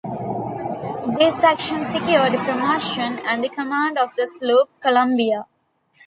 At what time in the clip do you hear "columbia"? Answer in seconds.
4.79-5.45